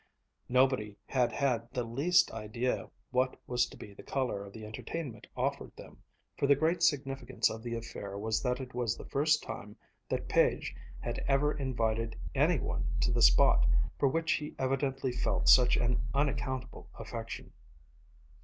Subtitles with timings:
[0.49, 5.27] Nobody had had the least idea what was to be the color of the entertainment
[5.37, 6.01] offered them,
[6.39, 9.77] for the great significance of the affair was that it was the first time
[10.09, 13.67] that Page had ever invited any one to the spot
[13.99, 17.53] for which he evidently felt such an unaccountable affection.